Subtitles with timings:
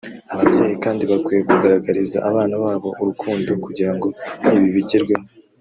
[0.33, 4.07] Ababyeyi kandi bakwiye kugaragariza abana babo urukundo kugira ngo
[4.55, 5.25] ibi bigerweho